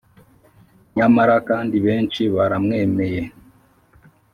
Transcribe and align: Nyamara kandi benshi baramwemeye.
Nyamara 0.95 1.35
kandi 1.49 1.75
benshi 1.85 2.21
baramwemeye. 2.35 3.21